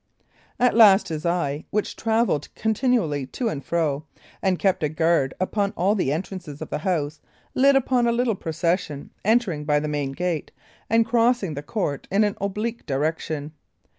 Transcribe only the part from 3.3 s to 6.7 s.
and fro, and kept a guard upon all the entrances